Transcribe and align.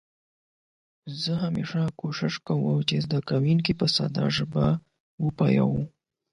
زه 1.21 1.31
همېشه 1.43 1.81
کوښښ 1.99 2.33
کوم 2.47 2.65
چې 2.87 2.95
زده 3.05 3.19
کونکي 3.27 3.73
په 3.79 3.87
ساده 3.95 4.25
ژبه 4.37 4.65
وپوهوم. 5.23 5.83